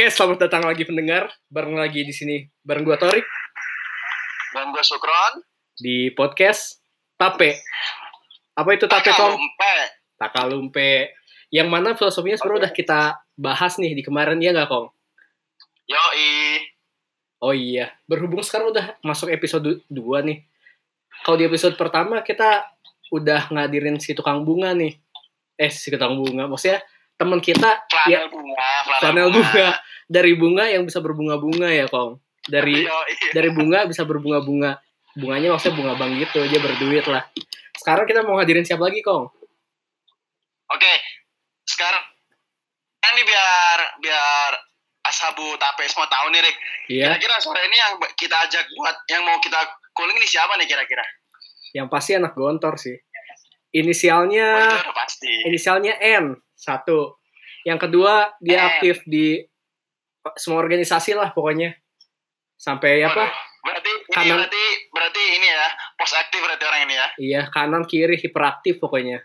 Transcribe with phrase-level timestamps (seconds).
[0.00, 1.28] Oke, selamat datang lagi pendengar.
[1.52, 3.20] Bareng lagi di sini bareng gua Torik
[4.56, 5.44] Dan gue Sukron.
[5.76, 6.80] di podcast
[7.20, 7.60] Tape.
[8.56, 9.36] Apa itu Tape, Kong?
[9.36, 9.76] Takalumpe.
[10.16, 10.92] Takalumpe.
[11.52, 13.00] Yang mana filosofinya sebenarnya udah kita
[13.36, 14.88] bahas nih di kemarin ya nggak, Kong?
[15.84, 16.64] Yoi.
[17.44, 20.48] Oh iya, berhubung sekarang udah masuk episode 2 nih.
[21.28, 22.64] Kalau di episode pertama kita
[23.12, 24.96] udah ngadirin si tukang bunga nih.
[25.60, 26.48] Eh, si tukang bunga.
[26.48, 26.80] Maksudnya
[27.20, 28.24] teman kita ya,
[28.96, 29.44] Flanel bunga.
[29.44, 29.89] bunga.
[30.10, 32.18] Dari bunga yang bisa berbunga-bunga ya, Kong.
[32.42, 32.82] Dari
[33.36, 34.82] dari bunga bisa berbunga-bunga.
[35.14, 37.22] Bunganya maksudnya bunga bank gitu, dia berduit lah.
[37.74, 39.30] Sekarang kita mau ngadirin siapa lagi, Kong?
[40.68, 40.92] Oke.
[41.62, 42.02] Sekarang
[43.00, 44.50] kan ini biar biar
[45.02, 46.56] asabu tape semua tahu nih Rick.
[46.88, 49.58] Iya, Kira-kira sore ini yang kita ajak buat yang mau kita
[49.90, 51.06] calling ini siapa nih kira-kira?
[51.70, 52.98] yang pasti anak gontor sih.
[53.70, 55.30] Inisialnya Oh, pasti.
[55.46, 57.22] inisialnya N satu.
[57.62, 59.38] Yang kedua dia aktif di
[60.36, 61.74] semua organisasi lah pokoknya.
[62.56, 63.24] Sampai apa?
[63.24, 64.36] Waduh, Berarti ini Kanan.
[64.40, 67.06] berarti berarti ini ya pos aktif berarti orang ini ya.
[67.20, 69.20] Iya, kanan kiri hiperaktif pokoknya.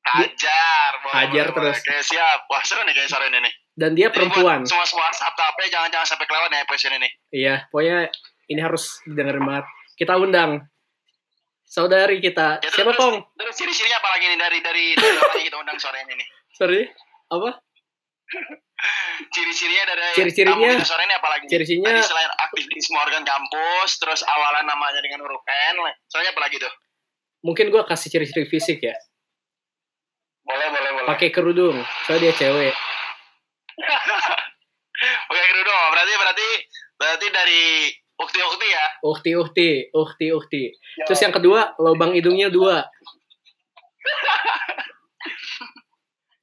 [0.00, 0.92] Hajar.
[1.06, 1.70] boleh, Hajar boleh, boleh.
[1.70, 1.78] terus.
[1.86, 2.38] Oke, siap.
[2.50, 3.54] Wah seru nih kayak sore ini nih.
[3.70, 4.66] Dan dia perempuan.
[4.66, 7.08] Semua semua asap tape jangan jangan sampai kelewat ya episode ini.
[7.30, 7.96] Iya, pokoknya
[8.50, 9.66] ini harus didengerin banget.
[9.94, 10.66] Kita undang
[11.62, 12.58] saudari kita.
[12.58, 13.16] Ya, Siapa, terus, Kong?
[13.38, 16.28] Terus ciri-cirinya apa lagi nih dari dari, dari orang yang kita undang sore ini nih?
[16.58, 16.80] Sorry.
[17.30, 17.50] Apa?
[19.30, 21.44] Ciri-cirinya dari Ciri-cirinya- sore ini apa lagi?
[21.44, 21.50] nih?
[21.52, 25.76] ciri-cirinya- Tadi selain aktif di semua organ kampus, terus awalan namanya dengan huruf N,
[26.08, 26.72] soalnya apa lagi tuh?
[27.40, 28.96] Mungkin gua kasih ciri-ciri fisik ya.
[30.42, 31.08] Boleh, boleh, boleh.
[31.08, 31.76] Pakai kerudung.
[32.04, 32.74] Soalnya dia cewek.
[35.28, 35.82] Pakai kerudung.
[35.92, 36.48] Berarti berarti
[36.96, 37.62] berarti dari
[38.16, 38.84] ukti-ukti ya.
[39.00, 40.62] Ukti, ukti, ukti, ukti.
[41.06, 42.84] Terus yang kedua, lubang hidungnya dua.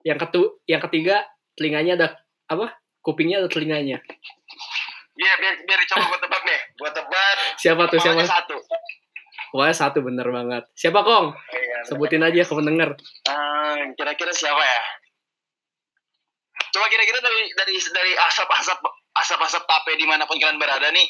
[0.07, 2.07] yang ketu, yang ketiga, telinganya ada
[2.47, 2.67] apa?
[3.03, 3.99] Kupingnya ada telinganya.
[5.17, 6.61] Iya, biar biar coba gue tebak deh.
[6.77, 7.35] Gue tebak.
[7.57, 8.21] Siapa tuh siapa?
[8.23, 8.57] satu.
[9.55, 10.63] Wah satu bener banget.
[10.75, 11.33] Siapa Kong?
[11.33, 11.77] Iya.
[11.87, 12.93] Sebutin aja ke pendengar.
[12.99, 14.81] Eh, kira-kira siapa ya?
[16.67, 18.79] Coba kira-kira dari dari dari asap-asap
[19.17, 21.07] asap-asap tape di mana pun kalian berada nih,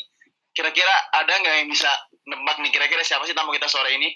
[0.54, 1.90] kira-kira ada nggak yang bisa
[2.30, 2.72] nebak nih?
[2.72, 4.14] Kira-kira siapa sih tamu kita sore ini?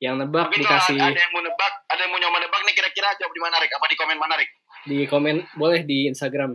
[0.00, 3.12] Yang nebak Mungkin dikasih ada yang mau nebak, ada yang mau nyoba nebak nih, kira-kira
[3.16, 3.72] jawab di mana Rik?
[3.76, 4.50] Apa di komen mana Rik?
[4.86, 6.54] Di komen boleh di Instagram.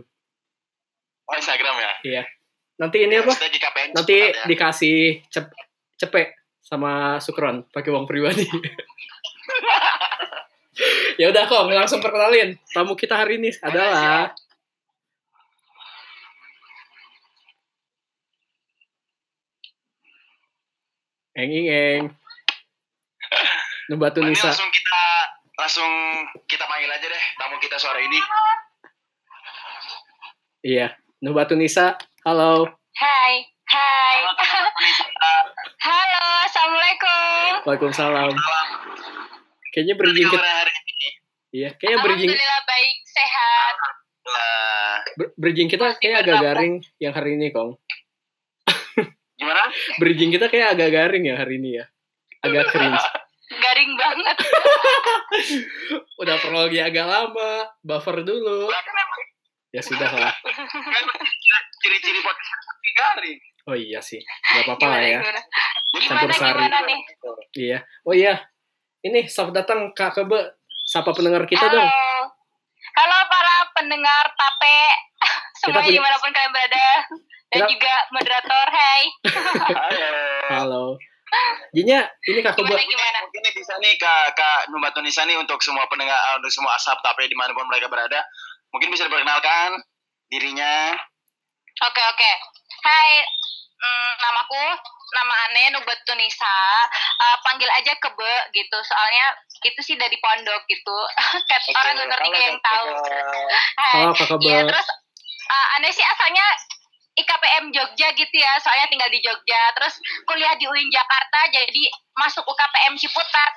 [1.28, 1.92] Oh Instagram ya.
[2.02, 2.22] Iya.
[2.80, 3.30] Nanti ini apa?
[3.30, 4.44] Hashtag GKPN Nanti ya.
[4.48, 4.98] dikasih
[5.28, 5.52] cep
[6.00, 6.34] cepek
[6.64, 8.48] sama Sukron pakai uang pribadi.
[11.20, 14.32] ya udah kong langsung perkenalin tamu kita hari ini adalah
[21.32, 22.02] Eng ing eng
[23.88, 25.04] Nubatu Ini Nisa langsung kita
[25.62, 25.92] langsung
[26.50, 28.18] kita panggil aja deh tamu kita sore ini.
[30.66, 31.94] Iya Nubatu Nisa
[32.26, 32.66] Halo
[32.98, 34.16] Hai, hai.
[34.26, 34.30] Halo.
[35.80, 37.66] Halo, assalamualaikum.
[37.66, 38.30] Waalaikumsalam
[39.70, 41.08] Kayaknya Gimana berijing kita hari ini?
[41.54, 43.74] Iya kayaknya berijing Alhamdulillah baik, sehat.
[45.14, 47.78] Ber- berijing kita kayak agak garing yang hari ini kong
[49.42, 49.62] gimana?
[49.98, 51.84] Bridging kita kayak agak garing ya hari ini ya.
[52.42, 53.21] Agak cringe.
[53.72, 54.36] Garing banget.
[56.20, 58.68] Udah prologi agak lama, buffer dulu.
[58.68, 58.84] Kan
[59.72, 60.28] Ya sudah lah.
[61.80, 62.60] ciri-ciri podcast
[62.92, 63.40] garing.
[63.64, 65.18] Oh iya sih, nggak apa-apa lah ya.
[65.24, 65.40] Gimana,
[66.04, 66.58] Campur gimana, sari.
[66.60, 67.00] gimana nih?
[67.56, 67.78] Iya.
[68.04, 68.34] Oh iya,
[69.00, 70.52] ini selamat datang Kak Kebe.
[70.84, 71.80] Sapa pendengar kita Halo.
[71.80, 71.88] dong.
[72.92, 74.80] Halo para pendengar tape.
[75.64, 76.88] Semuanya punya- di mana pun kalian berada.
[77.48, 79.02] Dan Kita- juga moderator, hai.
[80.52, 81.00] Halo.
[81.72, 82.60] Jinya, ini Kak.
[82.60, 83.18] Gimana, gimana?
[83.24, 87.00] Mungkin bisa nih Kak Kak Numbat Tunisa nih untuk semua pendengar eh, untuk semua asap
[87.00, 88.20] tape di mana pun mereka berada.
[88.72, 89.80] Mungkin bisa diperkenalkan
[90.28, 90.92] dirinya.
[91.88, 92.32] Oke, oke.
[92.84, 93.24] Hai,
[93.80, 94.64] mm, namaku
[95.12, 96.56] nama Ane Nubat Tunisa.
[97.20, 98.78] Eh, panggil aja Kebe gitu.
[98.84, 99.32] Soalnya
[99.64, 100.96] itu sih dari pondok gitu.
[101.48, 102.88] Kayak orang nggak ngerti kayak yang tahu.
[103.80, 104.04] Hai.
[104.12, 104.44] Kak Kebe.
[104.44, 104.88] Iya, terus
[105.48, 106.44] uh, Ane sih asalnya
[107.12, 109.62] IKPM Jogja gitu ya, soalnya tinggal di Jogja.
[109.76, 109.94] Terus
[110.24, 111.82] kuliah di UIN Jakarta, jadi
[112.14, 113.52] masuk UKPM Ciputat.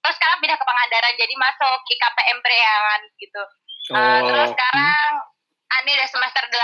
[0.00, 3.42] Terus sekarang pindah ke Pangandaran, jadi masuk IKPM Priangan gitu.
[3.90, 4.20] Uh, Oh.
[4.24, 5.10] terus sekarang
[5.70, 6.58] Ane udah semester 8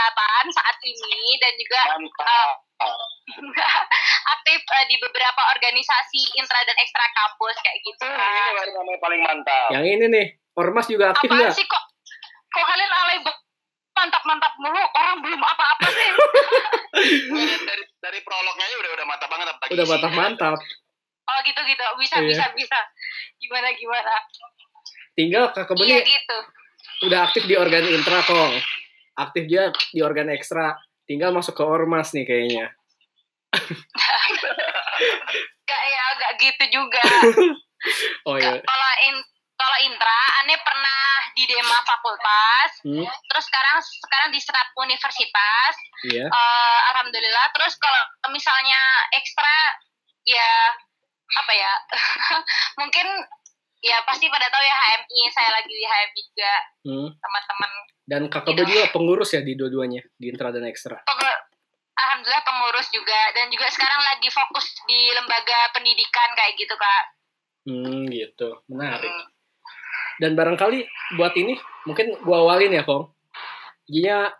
[0.52, 2.58] saat ini dan juga Mantap.
[4.34, 8.02] aktif uh, di beberapa organisasi intra dan ekstra kampus kayak gitu.
[8.02, 8.30] Hmm, kan.
[8.30, 9.68] ini baru namanya paling mantap.
[9.70, 11.54] Yang ini nih, Ormas juga aktif Apaan nggak?
[11.54, 11.82] sih kok
[12.48, 13.38] kok kalian alay banget?
[13.96, 16.10] Mantap-mantap mulu orang belum apa-apa sih
[17.26, 20.54] dari, dari dari prolognya aja udah udah mantap banget apalagi Udah mantap-mantap.
[21.26, 22.28] oh gitu gitu bisa Iya.
[22.28, 22.78] bisa bisa
[23.36, 24.14] gimana gimana
[25.12, 26.38] Tinggal Kak Kebe iya gitu
[27.02, 28.56] udah aktif di organ intra kong.
[29.16, 30.76] aktif juga di organ ekstra.
[31.04, 32.72] Tinggal masuk ke ormas nih kayaknya.
[35.62, 37.02] Gak ya, gak gitu juga.
[38.24, 38.56] Oh iya.
[38.58, 39.16] Kalau in,
[39.54, 40.95] kalau intra, aneh pernah
[41.36, 45.72] di Dema Fakultas, Hmm, terus sekarang sekarang di Senat Universitas.
[46.06, 46.24] iya.
[46.24, 47.52] Eh, Alhamdulillah.
[47.52, 48.80] Terus kalau misalnya
[49.12, 49.56] ekstra,
[50.24, 50.50] ya
[51.28, 51.72] apa ya?
[52.80, 53.06] Mungkin
[53.78, 55.20] ya pasti pada tahu ya HMI.
[55.28, 57.08] Saya lagi di HMI juga Hmm.
[57.12, 57.72] teman-teman.
[58.06, 60.96] Dan kakak Be juga pengurus ya di dua-duanya, di intra dan ekstra.
[61.96, 67.04] Alhamdulillah pengurus juga dan juga sekarang lagi fokus di lembaga pendidikan kayak gitu kak.
[67.66, 68.62] Hmm, gitu.
[68.68, 69.10] Menarik.
[69.10, 69.26] Hmm.
[70.16, 70.78] Dan barangkali
[71.20, 71.54] buat ini
[71.84, 73.12] mungkin gua awalin ya, Kong.
[73.86, 74.32] Dia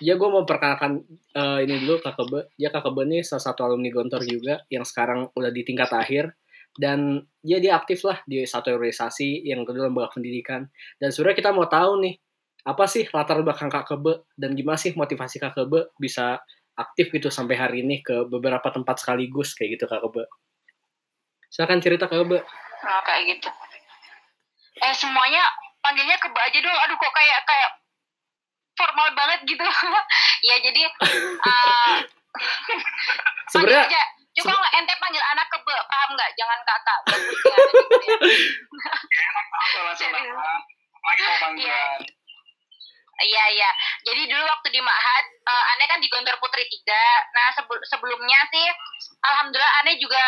[0.00, 1.04] ya gue mau perkenalkan
[1.36, 2.40] eh, ini dulu Kakak Be.
[2.56, 6.34] Dia Kakak Be ini salah satu alumni Gontor juga yang sekarang udah di tingkat akhir
[6.80, 10.66] dan dia dia aktif lah di satu organisasi yang kedua lembaga pendidikan.
[10.96, 12.14] Dan sebenarnya kita mau tahu nih
[12.60, 16.40] apa sih latar belakang Kakak Be dan gimana sih motivasi Kakak Be bisa
[16.80, 20.24] aktif gitu sampai hari ini ke beberapa tempat sekaligus kayak gitu Kakak Be.
[21.52, 22.38] Silakan cerita Kakak Be.
[22.80, 23.48] Oh, kayak gitu.
[24.80, 25.44] Eh semuanya
[25.84, 26.78] panggilnya keba aja dong.
[26.86, 27.70] Aduh kok kayak kayak
[28.76, 29.64] formal banget gitu.
[30.48, 30.90] ya jadi eh
[33.52, 34.02] Sebenarnya aja.
[34.30, 36.30] Coba nggak ente panggil anak kebe, paham nggak?
[36.38, 37.00] Jangan kakak.
[37.10, 37.34] Bagus
[39.98, 40.54] ya, gitu ya.
[41.42, 41.98] Panggilan.
[43.20, 43.68] Iya iya.
[44.06, 47.04] Jadi dulu waktu di Mahat, eh, Ane kan di Gontor Putri 3.
[47.36, 48.64] Nah sebel- sebelumnya sih,
[49.20, 50.24] alhamdulillah Ane juga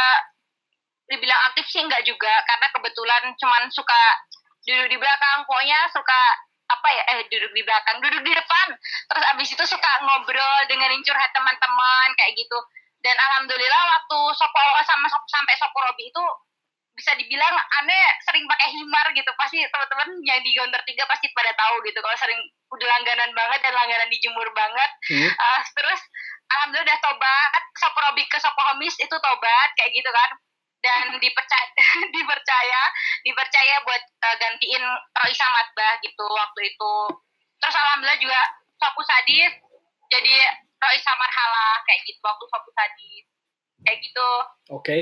[1.08, 4.02] dibilang aktif sih enggak juga, karena kebetulan cuman suka
[4.62, 6.20] duduk di belakang, pokoknya suka
[6.72, 8.66] apa ya eh duduk di belakang duduk di depan.
[8.80, 12.58] Terus abis itu suka ngobrol dengerin curhat teman-teman kayak gitu.
[13.02, 16.24] Dan alhamdulillah waktu sopo sama sampai sopo Robi itu
[16.92, 19.30] bisa dibilang aneh sering pakai himar gitu.
[19.34, 22.38] Pasti teman-teman yang di Gontor 3 pasti pada tahu gitu kalau sering
[22.72, 24.90] udah langganan banget dan langganan dijemur banget.
[25.10, 26.00] Hmm, Ah, terus
[26.46, 27.62] alhamdulillah udah tobat.
[27.76, 30.30] Sopo Robi ke sopo Homis itu tobat kayak gitu kan
[30.82, 31.70] dan dipercaya
[32.14, 32.82] dipercaya
[33.22, 34.84] dipercaya buat eh, gantiin
[35.14, 36.94] Roisa Matbah gitu waktu itu
[37.62, 38.40] terus alhamdulillah juga
[38.76, 39.54] Sopu Sadis
[40.10, 40.34] jadi
[40.76, 43.24] Roisa Marhala kayak gitu waktu Sopu Sadis
[43.82, 44.28] kayak gitu
[44.70, 44.98] oke.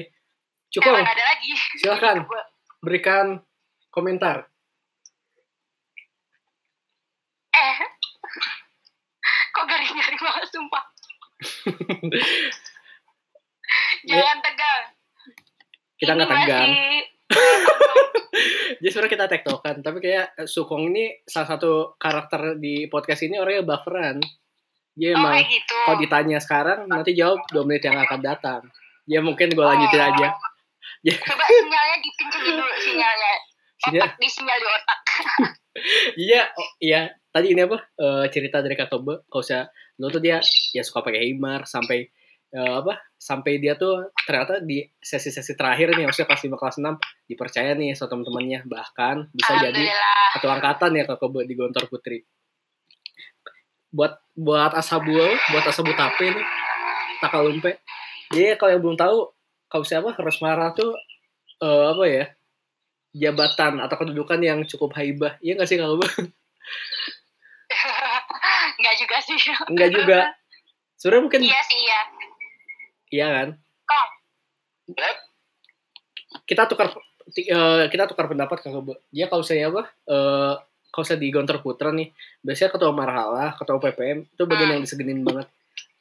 [0.71, 0.95] Cukup.
[0.95, 1.51] Emang ada lagi
[1.83, 2.17] Silakan.
[2.79, 3.27] berikan
[3.91, 4.47] komentar.
[7.51, 7.77] eh
[9.53, 10.85] kok garing-garing banget sumpah
[14.07, 14.85] jangan tegang
[16.01, 16.71] Kita nggak tegang.
[18.81, 23.37] Jadi sebenarnya kita tektokan, tapi kayak eh, Sukong ini salah satu karakter di podcast ini
[23.37, 24.17] orangnya baperan.
[24.97, 28.61] Dia oh emang gitu kalau ditanya sekarang nanti jawab dua menit yang akan datang.
[29.05, 30.09] Ya mungkin gue lanjutin Oh.
[30.09, 30.29] aja.
[31.01, 33.33] Ya, coba sinyalnya dikencengin dulu sinyalnya
[33.81, 34.99] Sinyal- otak di sinyal di otak
[36.29, 37.01] iya, oh, iya.
[37.31, 37.79] Tadi ini apa?
[37.79, 39.23] eh, cerita dari Kak Tobe.
[39.25, 39.65] Kalau saya
[39.95, 40.41] dulu tuh dia
[40.73, 42.11] ya suka pakai himar sampai
[42.55, 42.99] eh, apa?
[43.17, 47.95] Sampai dia tuh ternyata di sesi-sesi terakhir nih, maksudnya kelas 5 kelas 6 dipercaya nih
[47.95, 49.85] sama teman-temannya bahkan bisa jadi
[50.37, 52.23] satu angkatan ya Kobe di Gontor Putri.
[53.91, 55.19] Buat buat Asabu,
[55.51, 56.47] buat Asabu Tape nih,
[57.19, 57.83] Takalumpe.
[58.31, 59.19] Jadi kalau yang belum tahu,
[59.67, 60.95] kalau siapa Rosmara tuh
[61.63, 62.25] eh, apa ya?
[63.11, 65.35] Jabatan atau kedudukan yang cukup haibah.
[65.43, 65.99] Iya nggak sih kalau
[68.79, 69.37] Enggak juga sih.
[69.71, 70.21] Enggak juga.
[71.01, 72.01] Sebenarnya mungkin Iya sih, iya.
[73.11, 73.49] Iya kan.
[73.87, 74.11] Kong,
[76.47, 76.95] Kita tukar
[77.37, 78.99] eh, kita tukar pendapat Kobe.
[79.11, 79.83] Dia kalau saya apa?
[80.07, 80.55] Eh
[80.91, 82.11] kalau saya di Gontor Putra nih,
[82.43, 85.47] biasanya ketua marhala, ketua PPM itu bagian yang disegenin banget.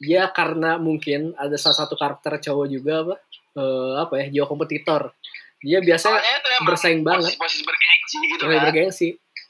[0.01, 3.15] Dia karena mungkin ada salah satu karakter cowok juga apa?
[3.53, 4.25] Eh, apa ya?
[4.33, 5.13] Jiwa kompetitor.
[5.61, 6.17] Dia emang
[6.65, 8.63] bersaing banget, posisi bergengsi gitu kan.
[8.71, 9.07] bergengsi.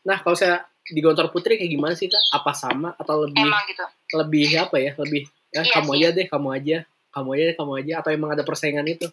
[0.09, 2.23] Nah, kalau saya di Gontor Putri kayak gimana sih kak?
[2.33, 3.85] Apa sama atau lebih emang gitu.
[4.17, 4.91] lebih apa ya?
[4.97, 5.97] Lebih ya, Iya kamu sih.
[6.01, 6.77] aja deh, kamu aja,
[7.19, 7.93] kamu aja, kamu aja.
[7.99, 9.07] Atau emang ada persaingan itu?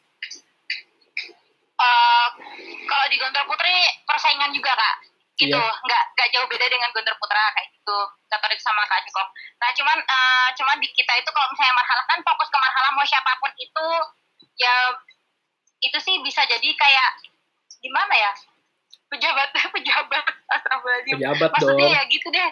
[1.77, 2.27] Eh,
[2.87, 3.75] kalau di Gontor Putri
[4.09, 4.97] persaingan juga kak
[5.37, 5.69] gitu Iya.
[5.85, 7.99] nggak nggak jauh beda dengan Gontor Putra kayak gitu
[8.33, 9.29] tertarik sama kak Jukong
[9.61, 13.05] nah cuman eh, cuman di kita itu kalau misalnya marhalah kan fokus ke marhalah mau
[13.05, 13.87] siapa pun itu
[14.57, 14.75] ya
[15.85, 17.11] itu sih bisa jadi kayak
[17.85, 18.33] gimana ya
[19.13, 20.25] pejabat pejabat
[20.57, 21.97] astagfirullahaladzim Pejabat maksudnya dong.
[22.01, 22.51] ya gitu deh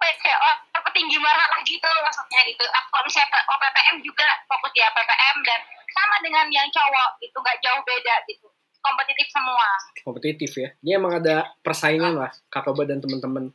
[0.00, 0.56] apa ya, oh,
[0.88, 2.64] petinggi marhalah gitu maksudnya gitu.
[2.72, 5.60] Ah, kalau misalnya OPPM juga fokus di APPM dan
[5.92, 8.48] sama dengan yang cowok itu nggak jauh beda gitu.
[8.80, 9.68] Kompetitif semua.
[10.00, 10.68] Kompetitif ya.
[10.80, 13.52] Dia emang ada persaingan lah, Kak Kobe dan teman-teman.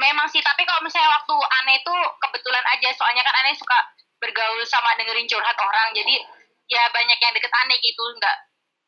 [0.00, 1.92] memang sih tapi kalau misalnya waktu aneh itu
[2.24, 3.76] kebetulan aja soalnya kan aneh suka
[4.16, 6.24] bergaul sama dengerin curhat orang jadi
[6.72, 8.36] ya banyak yang deket aneh gitu nggak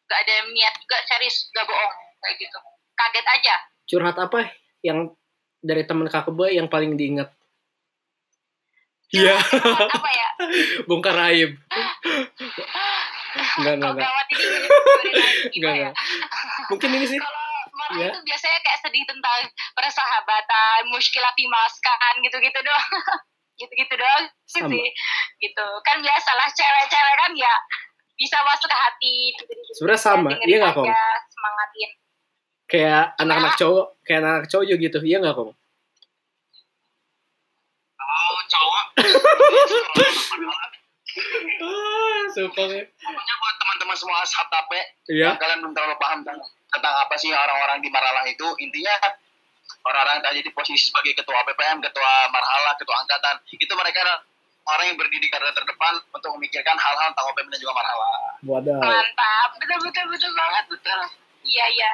[0.09, 1.93] nggak ada niat juga serius nggak bohong
[2.25, 2.59] kayak gitu.
[2.97, 3.55] Kaget aja.
[3.93, 4.41] Curhat apa
[4.81, 5.13] yang
[5.63, 7.31] dari teman kakebe yang paling diingat?
[9.13, 10.29] Iya, apa ya
[10.89, 11.53] bongkar aib.
[13.61, 14.09] Enggak, enggak, Kok enggak.
[14.09, 14.25] gue
[15.53, 15.95] Enggak, enggak.
[16.69, 17.19] Mungkin ini sih.
[17.21, 17.41] kalau
[17.73, 18.09] marah Ya.
[18.09, 19.41] itu biasanya kayak sedih tentang
[19.73, 22.89] persahabatan, muskilah pimaskan gitu-gitu doang.
[23.61, 24.65] gitu-gitu doang sih.
[24.65, 24.81] Sama.
[25.39, 25.67] Gitu.
[25.85, 27.53] Kan biasalah cewek-cewek kan ya
[28.17, 29.73] bisa masuk ke hati gitu-gitu.
[29.77, 31.91] Sebenarnya sama, iya nggak, aja, Semangatin.
[32.73, 34.99] Kayak anak-anak cowok, kayak anak cowok juga gitu.
[35.05, 35.53] Iya nggak, Kong?
[38.01, 38.85] Oh, cowok.
[41.63, 42.81] Ah, suka ya.
[42.89, 44.81] Pokoknya buat teman-teman semua ashab tape,
[45.13, 45.37] Iya.
[45.37, 46.41] kalian belum terlalu paham tentang,
[46.73, 48.97] tentang apa sih orang-orang di Maralah itu, intinya
[49.85, 54.25] orang-orang yang tadi di posisi sebagai ketua PPM, ketua Marhala, ketua angkatan, itu mereka
[54.73, 58.11] orang yang berdiri di garda terdepan untuk memikirkan hal-hal tentang OPM dan juga Marhala.
[58.49, 58.79] Wadah.
[58.81, 59.49] Mantap.
[59.61, 61.01] Betul betul betul banget betul.
[61.43, 61.91] Iya iya.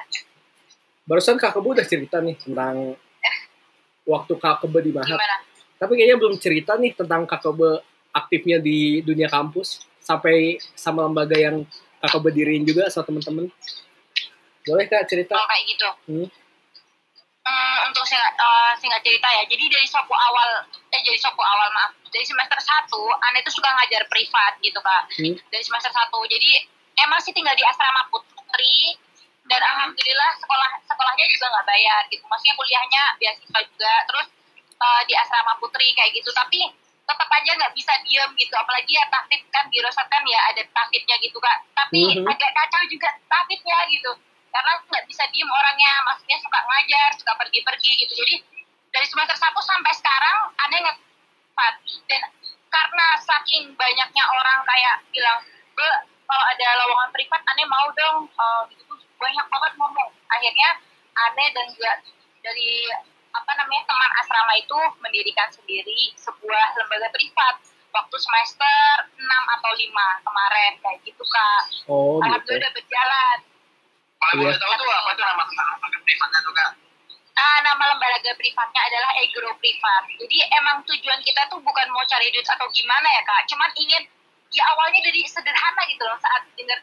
[1.09, 2.93] Barusan Kak Kebo udah cerita nih tentang
[4.05, 5.09] waktu Kak Kebo di Mahat.
[5.09, 5.37] Gimana?
[5.81, 7.81] Tapi kayaknya belum cerita nih tentang Kak Kebo
[8.13, 11.65] aktifnya di dunia kampus sampai sama lembaga yang
[12.05, 13.49] Kak Kebo diriin juga sama temen-temen.
[14.69, 15.33] Boleh Kak cerita?
[15.33, 15.89] Oh kayak gitu.
[16.13, 16.29] Hmm.
[17.49, 21.73] Hmm, untuk singkat, eh, singkat cerita ya, jadi dari sopo awal, eh jadi sopo awal
[21.73, 25.33] maaf, dari semester 1, Ane itu suka ngajar privat gitu kak, Hmm.
[25.49, 26.69] dari semester 1, jadi
[27.09, 29.01] emang sih tinggal di asrama putri,
[29.51, 34.27] dan alhamdulillah sekolah sekolahnya juga nggak bayar gitu, maksudnya kuliahnya beasiswa juga, terus
[34.79, 36.71] eh, di asrama putri kayak gitu, tapi
[37.09, 40.63] tetap aja nggak bisa diem gitu, apalagi ya tahfidz kan di Rosat kan ya ada
[40.71, 42.29] tahfidnya gitu kak, tapi Mhm.
[42.29, 44.13] agak kacau juga tahfidnya gitu,
[44.53, 45.93] karena nggak bisa diem orangnya.
[46.05, 48.13] Maksudnya suka ngajar suka pergi-pergi gitu.
[48.13, 48.35] Jadi
[48.93, 51.75] dari semester 1 sampai sekarang aneh ngepat
[52.09, 52.23] dan
[52.69, 55.39] karena saking banyaknya orang kayak bilang
[55.77, 55.89] be
[56.29, 58.29] kalau ada lowongan privat aneh mau dong.
[58.29, 58.85] Eh, gitu
[59.19, 60.69] banyak banget ngomong akhirnya
[61.19, 61.93] aneh dan juga
[62.41, 62.87] dari
[63.29, 67.57] apa namanya teman asrama itu mendirikan sendiri sebuah lembaga privat
[67.89, 68.81] waktu semester
[69.15, 72.25] 6 atau 5 kemarin kayak gitu kak Oh gitu.
[72.25, 73.39] alhamdulillah udah berjalan
[74.19, 74.41] Kalau Iya.
[74.51, 76.71] boleh tahu tuh apa tuh nama lembaga privatnya tuh kak?
[77.39, 80.03] Ah, nama lembaga privatnya adalah Egro Privat.
[80.11, 84.03] Jadi emang tujuan kita tuh bukan mau cari duit atau gimana ya kak, cuman ingin
[84.51, 86.83] ya awalnya dari sederhana gitu loh saat denger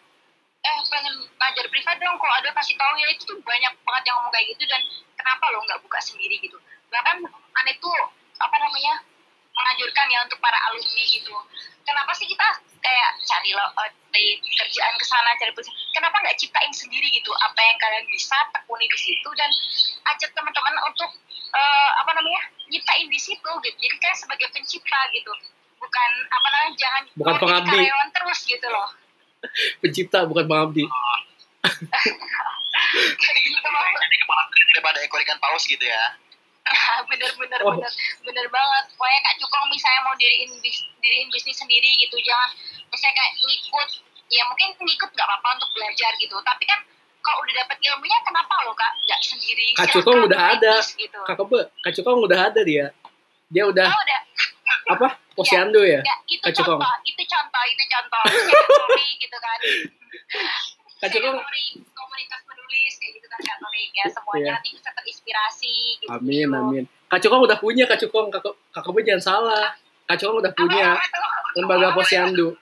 [0.65, 4.15] eh pengen ngajar privat dong kalau ada kasih tahu ya itu tuh banyak banget yang
[4.17, 4.81] ngomong kayak gitu dan
[5.13, 6.57] kenapa lo nggak buka sendiri gitu?
[6.89, 7.21] Bahkan
[7.61, 7.93] aneh tuh
[8.41, 8.97] apa namanya
[9.55, 11.31] menganjurkan ya untuk para alumni gitu.
[11.85, 12.47] Kenapa sih kita
[12.81, 15.77] kayak cari lo eh, cari kerjaan ke sana cari pekerjaan?
[15.93, 19.49] Kenapa nggak ciptain sendiri gitu apa yang kalian bisa tekuni di situ dan
[20.17, 21.13] ajak teman-teman untuk
[21.53, 22.41] eh, apa namanya
[22.73, 23.77] nyiptain di situ gitu.
[23.77, 25.29] Jadi kayak sebagai pencipta gitu.
[25.77, 27.77] Bukan apa namanya jangan Bukan pengabdi.
[27.77, 29.04] karyawan terus gitu loh
[29.81, 30.85] Pencipta bukan Bang Abdi.
[33.15, 36.03] kayak gitu Jadi kepala daripada ekor ikan paus gitu ya.
[37.09, 37.77] bener bener Oh.
[37.77, 37.91] bener
[38.25, 42.49] bener banget pokoknya kak Cukong misalnya mau diriin bis, diriin bisnis sendiri gitu jangan
[42.89, 43.89] misalnya kayak ngikut
[44.27, 46.81] ya mungkin ngikut nggak apa-apa untuk belajar gitu tapi kan
[47.21, 50.73] kalau udah dapet ilmunya kenapa lo kak nggak sendiri Kak Cukong udah ada.
[50.81, 52.85] gitu Kak Kebo, Kak Cukong udah ada dia.
[53.45, 54.19] Dia udah oh udah
[54.89, 55.07] apa?
[55.35, 55.99] Posyandu ya?
[55.99, 56.79] ya itu Kak Cukong.
[56.79, 58.23] contoh itu contoh itu contoh
[58.65, 59.59] Tori gitu kan
[61.01, 64.53] Kak Cukong Tori, komunitas penulis kayak gitu kan Kak Tori ya semuanya Iya.
[64.55, 66.83] nanti bisa terinspirasi gitu Amin, amin.
[67.05, 68.27] Kak Cukong udah punya, Kak Cukong.
[68.29, 69.65] Kak, Kak Kebo jangan salah.
[70.05, 72.55] Kak Cukong udah punya Apa- lembaga posyandu.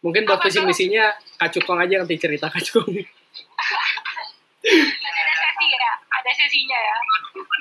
[0.00, 2.88] Mungkin buat visi misinya Kak Cukong aja nanti cerita Kak Cukong.
[2.88, 3.04] ada
[4.64, 5.27] sesi
[5.70, 6.96] ya ada sesinya ya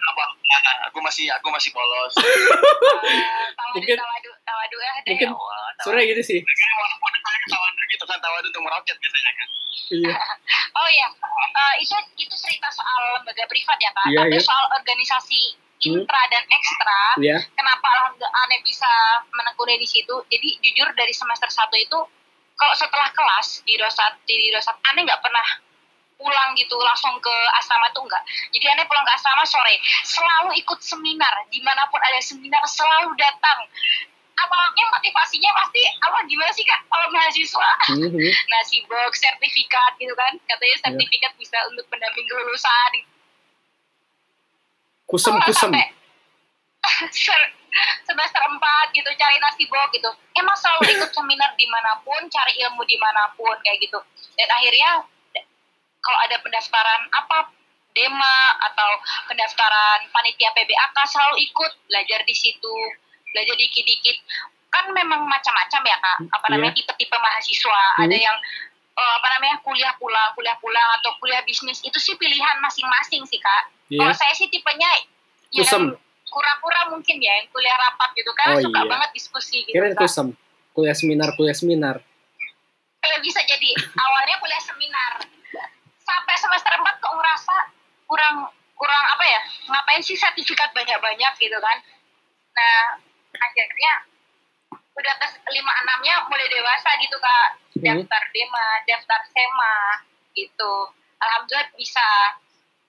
[0.08, 0.24] Apa?
[0.24, 2.14] Nah, aku masih aku masih polos.
[3.58, 5.82] Tawadu Mungkin- tawadu tawadu ah deh mungkin ya Allah tawadu.
[5.84, 6.40] Sebenarnya gitu sih.
[6.42, 7.12] Walaupun
[7.48, 9.48] tawadu gitu kan tawadu untuk meroket biasanya kan.
[9.90, 10.16] Iya.
[10.80, 11.08] oh ya
[11.58, 14.44] Eh, itu itu cerita soal lembaga privat ya kak Iya, tapi iya.
[14.44, 15.42] soal organisasi
[15.80, 17.38] intra dan ekstra Iya.
[17.52, 18.90] kenapa alhamdulillah aneh bisa
[19.32, 22.00] menekuni di situ jadi jujur dari semester 1 itu
[22.54, 25.46] kalau setelah kelas di rosat di rosat aneh nggak pernah
[26.18, 28.22] pulang gitu langsung ke asrama tuh enggak.
[28.52, 33.14] Jadi aneh pulang ke asrama sore selalu ikut seminar di mana pun ada seminar selalu
[33.16, 33.60] datang.
[34.38, 37.70] Awalnya motivasinya pasti apa gimana sih kak kalau mahasiswa?
[37.98, 38.22] Mhm.
[38.54, 40.34] nasi box sertifikat gitu kan.
[40.46, 42.92] Katanya sertifikat bisa untuk pendamping kelulusan.
[45.08, 45.72] Kusem Kalau kusem.
[45.74, 45.86] sampai
[48.08, 50.10] semester 4 gitu cari nasi box gitu.
[50.38, 53.98] Emang selalu ikut seminar di mana pun cari ilmu di mana pun kayak gitu.
[54.38, 55.02] Dan akhirnya
[56.08, 57.52] kalau ada pendaftaran apa
[57.92, 58.90] dema atau
[59.28, 62.76] pendaftaran panitia PBAK selalu ikut belajar di situ
[63.28, 64.18] belajar dikit-dikit
[64.70, 66.52] kan memang macam-macam ya kak apa Iya.
[66.54, 68.04] namanya tipe-tipe mahasiswa Hmm.
[68.06, 68.38] ada yang
[68.94, 73.38] eh, apa namanya kuliah pulang kuliah pulang atau kuliah bisnis itu sih pilihan masing-masing sih
[73.38, 74.00] kak Iya.
[74.00, 74.88] kalau saya sih tipenya
[75.52, 75.84] yang Kusem.
[76.28, 78.90] kura-kura mungkin ya yang kuliah rapat gitu kan Oh, suka iya.
[78.90, 79.98] banget diskusi gitu Kak.
[79.98, 80.28] kusem.
[80.72, 81.96] Kuliah seminar, kuliah seminar.
[83.00, 83.70] kayak bisa jadi
[84.04, 85.12] awalnya kuliah seminar
[86.08, 87.56] sampai semester 4 kok ngerasa
[88.08, 88.48] kurang
[88.80, 91.78] kurang apa ya ngapain sih sertifikat banyak-banyak gitu kan
[92.56, 92.96] nah
[93.36, 93.94] akhirnya
[94.72, 97.86] udah ke lima enamnya mulai dewasa gitu kak Hmm.
[98.02, 100.02] daftar dema daftar sema
[100.34, 100.74] gitu
[101.22, 102.08] alhamdulillah bisa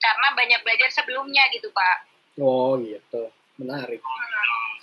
[0.00, 2.08] karena banyak belajar sebelumnya gitu pak
[2.38, 3.34] Oh gitu.
[3.58, 3.98] Menarik.
[3.98, 4.74] Hmm.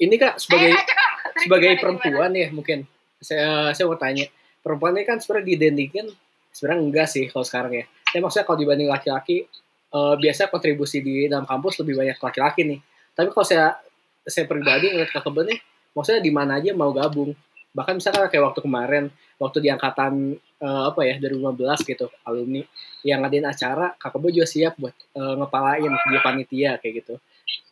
[0.00, 1.12] Ini kak sebagai aja, Kak.
[1.44, 2.78] sebagai Gimana, perempuan ya mungkin
[3.22, 4.26] saya saya mau tanya
[4.64, 6.06] perempuan ini kan sebenarnya didentikan
[6.52, 7.84] sebenarnya enggak sih kalau sekarang ya.
[8.12, 9.48] Tapi maksudnya kalau dibanding laki-laki
[9.92, 12.80] eh, biasanya kontribusi di dalam kampus lebih banyak laki-laki nih.
[13.12, 13.76] Tapi kalau saya
[14.22, 15.58] saya pribadi ngeliat ke kebun nih
[15.96, 17.32] maksudnya di mana aja mau gabung.
[17.72, 19.04] Bahkan misalkan kayak waktu kemarin
[19.40, 22.62] waktu di angkatan eh, apa ya 2015 gitu alumni
[23.02, 27.14] yang ngadain acara kak Kebo juga siap buat eh, ngepalain dia panitia kayak gitu.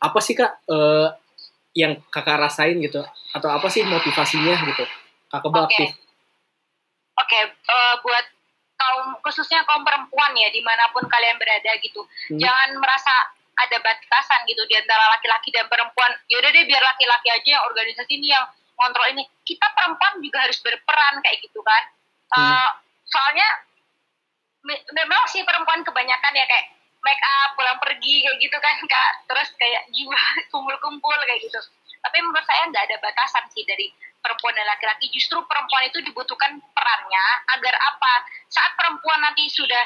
[0.01, 1.07] Apa sih kak eh,
[1.77, 3.05] yang kakak rasain gitu?
[3.31, 4.83] Atau apa sih motivasinya gitu?
[5.29, 5.65] Kakak Kebo Oke.
[5.69, 5.89] aktif.
[7.21, 8.25] Oke, eh, buat
[8.81, 12.41] kaum khususnya kaum perempuan ya di mana pun kalian berada gitu, Hmm.
[12.41, 13.13] jangan merasa
[13.61, 16.09] ada batasan gitu di antara laki-laki dan perempuan.
[16.33, 18.41] Yaudah deh biar laki-laki aja yang organisasi ini yang
[18.73, 19.21] kontrol ini.
[19.45, 21.83] Kita perempuan juga harus berperan kayak gitu kan.
[22.31, 22.71] Hmm.
[23.03, 23.43] soalnya
[24.63, 26.71] me- memang sih perempuan kebanyakan ya kayak
[27.03, 30.15] make up pulang pergi kayak gitu kan kak terus kayak jiwa
[30.53, 31.59] kumpul-kumpul kayak gitu
[32.01, 35.09] tapi menurut saya nggak ada batasan sih dari perempuan dan laki-laki.
[35.09, 37.25] Justru perempuan itu dibutuhkan perannya
[37.57, 38.13] agar apa?
[38.49, 39.81] Saat perempuan nanti sudah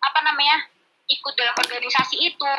[0.00, 0.66] apa namanya
[1.06, 2.52] ikut dalam organisasi itu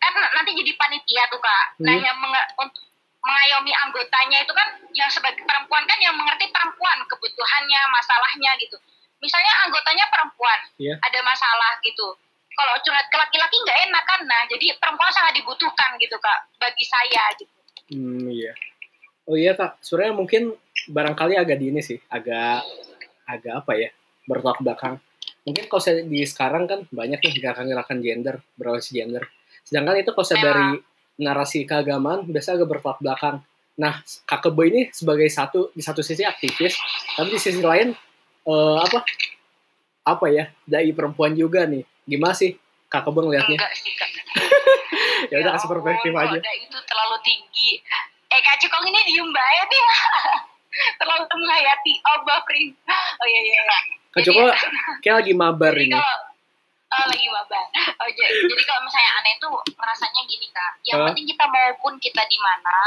[0.00, 1.64] kan nanti jadi panitia tuh kak.
[1.84, 2.04] Nah Hmm.
[2.04, 2.84] yang menge- untuk
[3.20, 8.80] mengayomi anggotanya itu kan yang sebagai perempuan kan yang mengerti perempuan kebutuhannya masalahnya gitu.
[9.20, 10.96] Misalnya anggotanya perempuan Iya.
[10.96, 12.16] ada masalah gitu.
[12.56, 14.20] Kalau curhat ke laki-laki nggak enak kan?
[14.24, 17.59] Nah jadi perempuan sangat dibutuhkan gitu kak bagi saya gitu
[17.90, 18.54] Hmm, iya.
[19.26, 20.42] Oh iya kak, sebenarnya mungkin
[20.90, 22.62] barangkali agak di ini sih, agak
[23.26, 23.90] agak apa ya,
[24.26, 24.98] bertolak belakang.
[25.46, 29.22] Mungkin kalau saya di sekarang kan banyak nih gerakan-gerakan gender, berorientasi gender.
[29.66, 30.50] Sedangkan itu kalau saya Memang.
[30.50, 30.68] dari
[31.20, 33.36] narasi keagamaan biasa agak bertolak belakang.
[33.80, 36.76] Nah, kak Kebo ini sebagai satu di satu sisi aktivis,
[37.16, 37.94] tapi di sisi lain
[38.46, 38.98] eh, apa
[40.04, 41.84] apa ya, dai perempuan juga nih.
[42.06, 42.54] Gimana sih
[42.90, 43.56] kak Kebo ngelihatnya?
[43.56, 44.09] enggak sih kak
[45.28, 46.50] Ya udah kasih perspektif ampun, aja.
[46.56, 47.70] itu terlalu tinggi.
[48.30, 49.82] Eh kak Cikong ini diem banget nih
[51.02, 51.92] terlalu menghayati.
[52.06, 52.72] Oh Bafrin
[53.20, 53.78] oh iya iya iya.
[54.10, 54.42] Kak Joko
[55.04, 55.94] kayak lagi mabar ini.
[56.90, 57.64] kalau oh, lagi wabah
[58.02, 60.72] oh, jadi, jadi kalau misalnya aneh tuh ngerasanya gini kak.
[60.82, 61.06] Yang Hah?
[61.12, 62.78] penting kita maupun kita di mana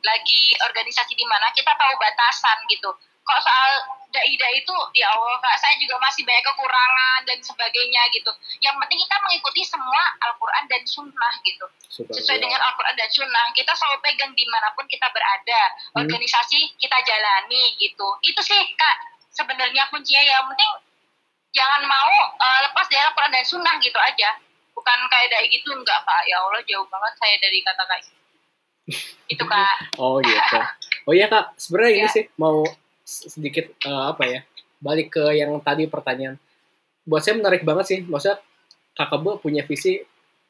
[0.00, 2.88] lagi organisasi di mana kita tahu batasan gitu
[3.30, 3.70] kalau soal
[4.10, 8.30] dai-dai itu ya Allah kak saya juga masih banyak kekurangan dan sebagainya gitu.
[8.58, 11.66] Yang penting kita mengikuti semua Al-Quran dan Sunnah gitu.
[12.10, 15.62] Sesuai dengan Al-Quran dan Sunnah kita selalu pegang di mana pun kita berada.
[15.94, 16.02] Hmm.
[16.02, 18.08] organisasi kita jalani gitu.
[18.26, 18.96] Itu sih kak
[19.30, 20.26] sebenarnya kuncinya.
[20.26, 20.70] Yang penting
[21.54, 24.30] jangan mau eh, lepas dari Al-Quran dan Sunnah gitu aja.
[24.74, 26.22] Bukan kayak dari gitu enggak kak.
[26.26, 28.18] Ya Allah jauh banget saya dari kata gitu.
[29.30, 29.76] itu kak.
[30.02, 30.58] Oh gitu.
[31.06, 32.12] Oh iya kak, sebenarnya ini Ya.
[32.12, 32.66] sih mau
[33.10, 34.40] sedikit eh, apa ya
[34.80, 36.38] balik ke yang tadi pertanyaan.
[37.04, 38.38] Buat saya menarik banget sih, maksudnya
[38.94, 40.00] kakak Bu punya visi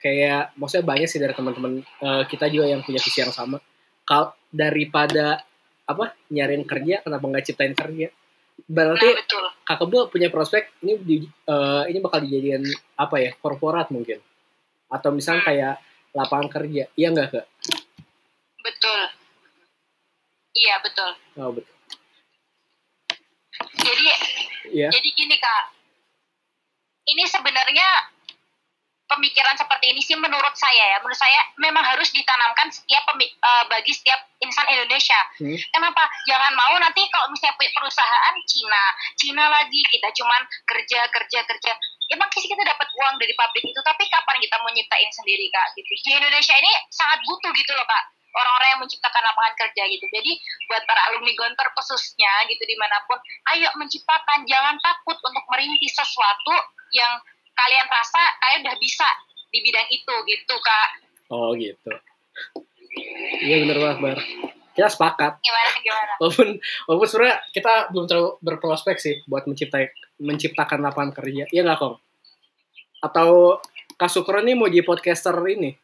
[0.01, 3.59] kayak maksudnya banyak sih dari teman-teman eh, kita juga yang punya visi yang sama.
[4.05, 5.42] Kal daripada
[5.88, 8.12] apa nyariin kerja, kenapa nggak ciptain kerja?
[8.68, 12.62] Berarti nah betul kakak Bu punya prospek ini di, eh, ini bakal dijadikan
[13.01, 14.20] apa ya korporat mungkin
[14.90, 15.75] atau misalnya kayak
[16.11, 17.46] lapangan kerja, iya nggak kak?
[18.61, 19.01] betul
[20.53, 21.80] iya betul Oh betul.
[23.90, 24.07] Jadi
[24.70, 24.88] Iya.
[24.92, 25.64] Jadi gini kak,
[27.11, 27.88] ini sebenarnya
[29.11, 33.90] pemikiran seperti ini sih menurut saya ya, menurut saya memang harus ditanamkan setiap eh, bagi
[33.90, 35.18] setiap insan Indonesia.
[35.42, 35.59] Hmm.
[35.74, 36.07] Kenapa?
[36.31, 38.85] Jangan mau nanti kalau misalnya perusahaan Cina,
[39.18, 41.72] Cina lagi kita cuman kerja kerja kerja.
[42.11, 45.79] Emang sih kita dapat uang dari pabrik itu, tapi kapan kita mau nyiptain sendiri kak?
[45.79, 45.90] Gitu.
[46.07, 50.07] Di Indonesia ini sangat butuh gitu loh kak orang-orang yang menciptakan lapangan kerja gitu.
[50.11, 50.33] Jadi
[50.71, 53.19] buat para alumni Gontor khususnya gitu di mana pun,
[53.55, 56.55] ayo menciptakan, jangan takut untuk merintis sesuatu
[56.95, 57.19] yang
[57.55, 59.09] kalian rasa kalian udah bisa
[59.51, 60.88] di bidang itu gitu kak.
[61.31, 61.93] Oh gitu.
[63.45, 64.19] Iya bener banget Bar.
[64.71, 65.33] Kita sepakat.
[65.43, 66.12] Gimana gimana?
[66.23, 66.49] Walaupun
[66.87, 69.90] walaupun sebenarnya kita belum terlalu berprospek sih buat menciptai
[70.23, 71.45] menciptakan lapangan kerja.
[71.51, 71.97] Iya nggak Kong?
[73.03, 73.59] Atau
[73.99, 75.77] Kak Sukron ini mau jadi podcaster ini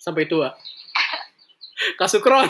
[0.00, 0.54] sampai tua.
[1.96, 2.48] Kak Sukron.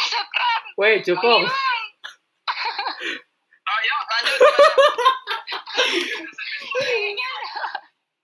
[0.00, 0.60] Sukron.
[0.76, 1.42] Weh, cukong.
[3.60, 4.38] Oh, yuk lanjut.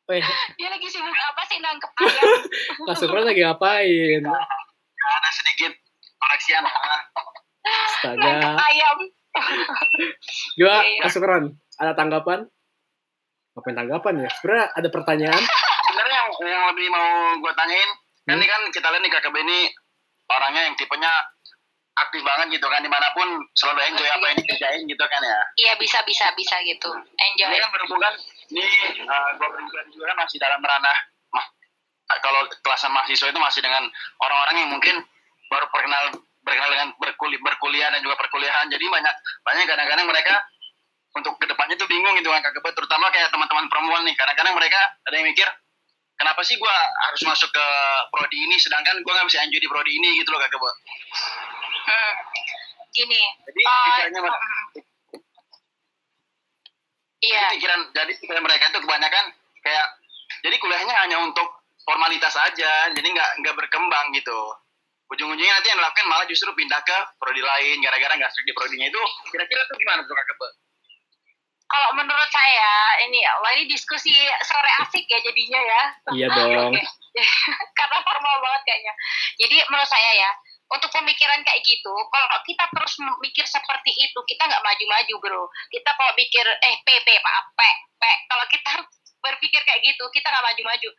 [0.07, 0.21] Eh,
[0.55, 2.29] Dia lagi sibuk apa sih nangkep ayam?
[2.85, 4.21] Kak Sukron lagi ngapain?
[5.05, 5.73] ada sedikit
[6.17, 6.75] koreksian lah.
[7.65, 8.21] Astaga.
[8.21, 8.99] nangkep ayam.
[10.55, 11.03] Gimana Iya.
[11.03, 11.45] Kak Sukron?
[11.77, 12.47] Ada tanggapan?
[13.55, 14.29] Ngapain tanggapan ya?
[14.31, 15.43] Sebenarnya ada pertanyaan.
[15.85, 17.91] Sebenarnya yang, yang lebih mau gue tanyain,
[18.23, 18.41] kan Hmm.
[18.41, 19.59] ini kan kita lihat nih KKB ini
[20.35, 21.11] orangnya yang tipenya
[21.95, 25.41] aktif banget gitu kan di mana pun selalu enjoy apa yang dikerjain gitu kan ya.
[25.63, 26.91] Iya bisa bisa bisa gitu.
[26.91, 27.51] Enjoy.
[27.55, 28.15] Ini kan berhubungan
[28.51, 28.67] ini
[29.07, 30.99] uh, gue pribadi juga kan masih dalam ranah
[31.33, 31.47] mah,
[32.21, 33.87] kalau kelasan mahasiswa itu masih dengan
[34.21, 34.97] orang-orang yang mungkin
[35.49, 36.05] baru perkenal
[36.45, 39.15] berkenal dengan berkuliah, berkuliah dan juga perkuliahan jadi banyak
[39.47, 40.35] banyak kadang-kadang mereka
[41.15, 44.81] untuk ke depannya tuh bingung gitu kan KKB terutama kayak teman-teman perempuan nih kadang-kadang mereka
[45.09, 45.49] ada yang mikir
[46.15, 46.75] kenapa sih gua
[47.11, 47.67] harus masuk ke
[48.11, 50.65] prodi ini sedangkan gua nggak bisa enjoy di prodi ini gitu loh KKB
[51.85, 52.13] Hmm.
[52.97, 53.21] Gini.
[53.45, 54.65] jadi uh, pikirannya mm,
[57.25, 57.45] Iya.
[57.45, 59.25] Jadi pikiran jadi pikiran mereka itu kebanyakan
[59.61, 59.87] kayak
[60.45, 61.49] jadi kuliahnya hanya untuk
[61.85, 64.37] formalitas aja jadi nggak nggak berkembang gitu
[65.13, 68.87] ujung-ujungnya nanti yang dilakukan malah justru pindah ke prodi lain gara-gara nggak sesuai di prodinya
[68.89, 70.53] itu kira-kira tuh gimana tuh kakak?
[71.75, 72.71] Kalau menurut saya
[73.03, 74.15] ini ya, wah ini diskusi
[74.47, 75.83] sore asik ya jadinya ya.
[76.15, 76.71] Iya dong.
[77.79, 78.95] Karena formal banget kayaknya.
[79.43, 80.31] Jadi menurut saya ya,
[80.71, 85.43] untuk pemikiran kayak gitu, kalau kita terus mikir seperti itu, kita nggak maju-maju bro.
[85.67, 87.61] Kita kalau mikir, eh P, P, Pak, P,
[87.99, 88.03] P.
[88.31, 88.71] Kalau kita
[89.27, 90.91] berpikir kayak gitu, kita nggak maju-maju.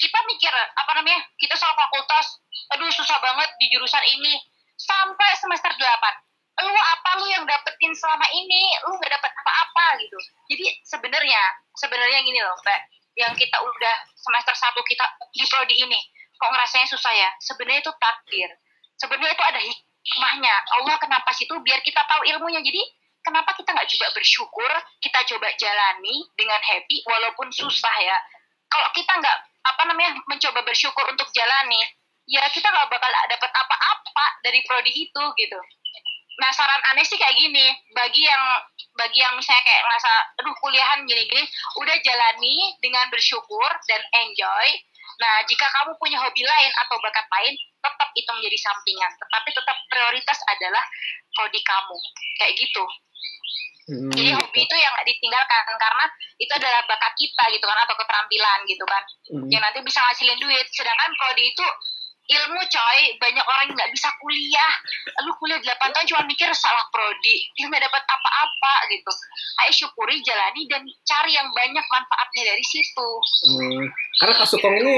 [0.00, 2.40] Kita mikir, apa namanya, kita soal fakultas,
[2.72, 4.40] aduh susah banget di jurusan ini.
[4.80, 6.25] Sampai semester 8.
[6.56, 8.62] Lu apa lu yang dapetin selama ini?
[8.88, 10.16] Lu nggak dapet apa-apa gitu.
[10.52, 11.42] Jadi sebenarnya,
[11.76, 12.80] sebenarnya gini loh, Pak.
[13.16, 16.00] Yang kita udah semester 1 kita di prodi ini,
[16.36, 17.28] kok ngerasanya susah ya?
[17.40, 18.50] Sebenarnya itu takdir
[18.96, 22.82] sebenarnya itu ada hikmahnya Allah kenapa sih itu biar kita tahu ilmunya jadi
[23.20, 24.70] kenapa kita nggak coba bersyukur
[25.04, 28.16] kita coba jalani dengan happy walaupun susah ya
[28.72, 31.80] kalau kita nggak apa namanya mencoba bersyukur untuk jalani
[32.26, 35.58] ya kita nggak bakal dapat apa-apa dari prodi itu gitu
[36.36, 38.44] nah saran aneh sih kayak gini bagi yang
[38.96, 41.44] bagi yang misalnya kayak ngerasa aduh kuliahan gini-gini
[41.80, 44.68] udah jalani dengan bersyukur dan enjoy
[45.16, 49.12] Nah, jika kamu punya hobi lain atau bakat lain, tetap itu menjadi sampingan.
[49.16, 50.84] Tetapi tetap prioritas adalah
[51.32, 51.98] prodi kamu.
[52.36, 52.84] Kayak gitu.
[53.86, 56.04] Hmm, Jadi hobi itu yang nggak ditinggalkan karena
[56.42, 59.02] itu adalah bakat kita gitu kan atau keterampilan gitu kan.
[59.30, 59.48] hmm.
[59.48, 60.66] Yang nanti bisa ngasilin duit.
[60.74, 61.66] Sedangkan prodi itu
[62.26, 64.74] ilmu coy, banyak orang nggak bisa kuliah.
[65.22, 69.10] Lu kuliah 8 tahun cuma mikir salah prodi, dia nggak dapat apa-apa gitu.
[69.62, 73.08] Ayo syukuri, jalani dan cari yang banyak manfaatnya dari situ.
[73.46, 73.84] Hmm.
[74.18, 74.96] Karena Kak Sukong ini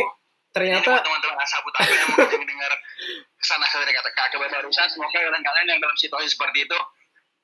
[0.49, 2.73] ternyata buat teman-teman asabut aku yang mungkin dengar
[3.37, 6.79] ke sana dari kata kakak barusan semoga kalian-kalian yang dalam situasi seperti itu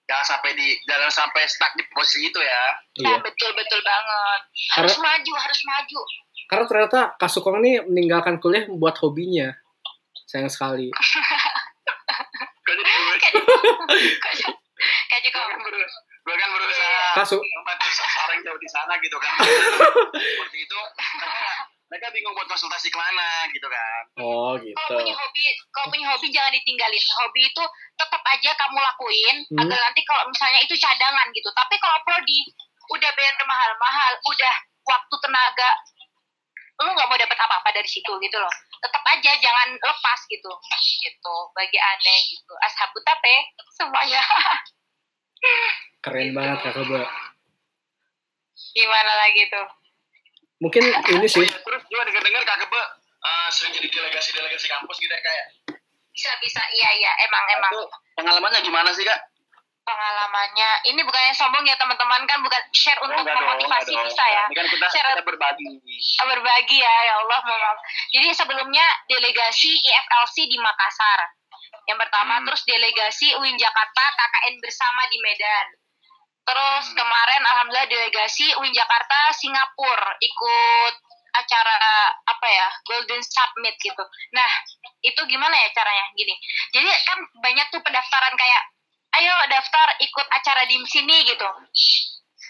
[0.09, 2.62] jangan sampai di jangan sampai stuck di posisi itu ya
[3.01, 3.16] iya.
[3.16, 4.40] Nah, betul betul banget.
[4.79, 6.01] Harus maju, harus maju.
[6.44, 9.51] Karena ternyata Kak Sukong ini meninggalkan kuliah buat hobinya.
[10.35, 10.90] Sayang sekali.
[10.90, 13.16] Kok jadi gue
[15.07, 15.92] Kayak juga gue kan, beru-
[16.25, 17.87] gue kan berusaha Kak Su- membantu
[18.18, 20.79] orang jauh di sana gitu kan seperti itu
[21.14, 21.40] mereka,
[21.87, 24.75] mereka bingung buat konsultasi ke mana gitu kan Oh kalau gitu.
[24.92, 27.05] punya hobi, kalau punya hobi jangan ditinggalin.
[27.14, 27.62] Hobi itu
[27.94, 29.61] tetap aja kamu lakuin Hmm.
[29.62, 31.49] agar nanti kalau misalnya itu cadangan gitu.
[31.49, 32.38] Tapi kalau prodi
[32.90, 35.70] udah bayar mahal-mahal, udah waktu tenaga
[36.75, 38.51] lu nggak mau dapat apa-apa dari situ gitu loh.
[38.83, 40.51] Tetap aja jangan lepas gitu.
[41.03, 41.35] Gitu.
[41.55, 42.53] Bagi aneh gitu.
[42.67, 43.35] Ashabu tape
[43.79, 44.23] semuanya.
[46.05, 47.03] Keren banget Kak Keba.
[48.75, 49.67] Gimana lagi tuh?
[50.63, 52.81] Mungkin ini sih terus juga dengar-dengar kakak Be,
[53.21, 55.47] eh, sering jadi delegasi-delegasi kampus gitu ya kayak
[56.15, 56.63] Bisa bisa.
[56.73, 57.73] Iya iya emang emang.
[57.75, 57.83] itu
[58.15, 59.19] pengalamannya gimana sih kak
[59.85, 60.70] pengalamannya.
[60.88, 62.25] Ini bukannya sombong ya teman-teman.
[62.25, 64.09] Kan bukan share Oh, untuk dong, memotivasi enggak dong.
[64.09, 65.66] bisa ya ini kan kita, Share- kita berbagi.
[66.18, 67.77] Berbagi ya ya Allah maaf.
[68.11, 71.20] Jadi sebelumnya delegasi IFLC di Makassar.
[71.85, 72.44] Yang pertama Hmm.
[72.49, 75.66] terus delegasi UIN Jakarta KKN bersama di Medan.
[76.44, 76.97] Terus Hmm.
[76.97, 80.94] kemarin alhamdulillah delegasi UIN Jakarta Singapura ikut
[81.35, 81.77] acara
[82.25, 84.05] apa ya Golden Summit gitu.
[84.33, 84.49] Nah
[85.03, 86.07] itu gimana ya caranya?
[86.14, 86.31] Gini.
[86.70, 88.62] Jadi kan banyak tuh pendaftaran kayak
[89.20, 91.48] ayo daftar ikut acara di sini gitu.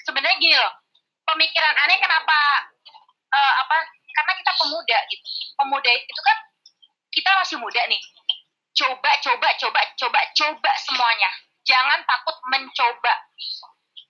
[0.04, 0.56] Sebenarnya gini
[1.24, 2.38] pemikiran aneh kenapa
[3.32, 3.76] eh, apa
[4.14, 5.26] karena kita pemuda gitu.
[5.58, 6.38] Pemuda itu kan
[7.10, 8.02] kita masih muda nih.
[8.74, 11.30] Coba coba coba coba coba semuanya.
[11.64, 13.14] Jangan takut mencoba.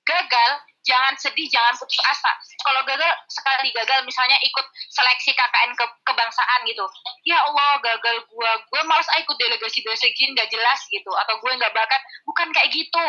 [0.05, 0.51] Gagal
[0.85, 2.33] jangan sedih jangan putus asa.
[2.61, 6.85] Kalau gagal sekali gagal misalnya ikut seleksi KKN ke kebangsaan gitu.
[7.25, 8.53] Ya Allah gagal gua.
[8.69, 11.11] Gue males ah ikut delegasi delegasi gini nggak jelas gitu.
[11.25, 12.01] Atau gue nggak bakat.
[12.29, 13.07] Bukan kayak gitu.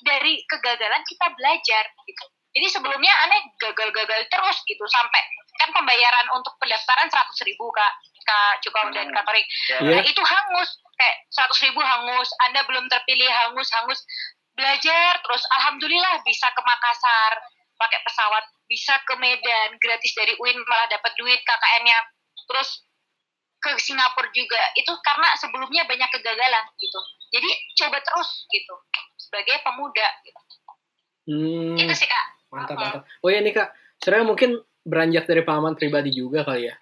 [0.00, 2.24] Dari kegagalan kita belajar gitu.
[2.50, 4.84] Jadi sebelumnya aneh gagal-gagal terus gitu.
[4.88, 5.20] Sampai
[5.60, 7.92] kan pembayaran untuk pendaftaran seratus ribu kak.
[8.20, 9.46] Kak Cukong dan kak Torik.
[9.80, 10.00] Iya.
[10.00, 10.70] Nah, itu hangus.
[10.96, 12.28] Kayak seratus ribu hangus.
[12.48, 14.00] Anda belum terpilih hangus hangus
[14.60, 17.32] belajar terus alhamdulillah bisa ke Makassar
[17.80, 21.98] pakai pesawat bisa ke Medan gratis dari UIN malah dapat duit KKN-nya
[22.44, 22.84] terus
[23.60, 27.00] ke Singapura juga itu karena sebelumnya banyak kegagalan gitu
[27.32, 28.74] jadi coba terus gitu
[29.16, 30.40] sebagai pemuda gitu.
[31.30, 32.82] Hmm, itu sih kak mantap Mm-mm.
[32.82, 33.02] mantap.
[33.22, 33.68] Oh ya nih kak,
[34.02, 34.50] sebenarnya mungkin
[34.82, 36.74] beranjak dari pengalaman pribadi juga kali ya.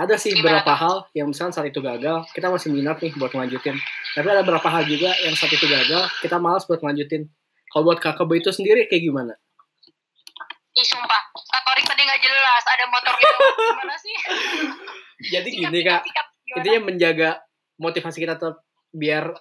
[0.00, 3.36] Ada sih Gimana beberapa hal yang misalnya saat itu gagal, kita masih minat nih buat
[3.36, 3.76] ngelanjutin.
[4.16, 7.28] Tapi ada beberapa hal juga yang saat itu gagal, kita malas buat ngelanjutin.
[7.68, 9.36] Kalau buat kakak Boy itu sendiri kayak gimana?
[10.72, 13.36] Ih sumpah, Kak Torik tadi nggak jelas ada motor gitu.
[13.60, 14.16] Gimana sih?
[15.36, 16.26] Jadi Sikat, gini kak, sikat.
[16.32, 16.56] Gimana?
[16.56, 17.30] intinya menjaga
[17.76, 19.36] motivasi kita tetap biar